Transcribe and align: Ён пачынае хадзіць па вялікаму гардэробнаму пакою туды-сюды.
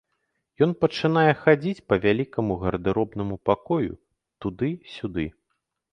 Ён 0.65 0.71
пачынае 0.85 1.33
хадзіць 1.41 1.85
па 1.91 1.95
вялікаму 2.05 2.57
гардэробнаму 2.63 3.35
пакою 3.51 3.89
туды-сюды. 4.45 5.25